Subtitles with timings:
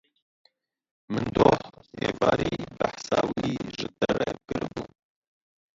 [1.11, 1.57] Min doh
[2.07, 4.83] êvarî behsa wî ji te re kiribû.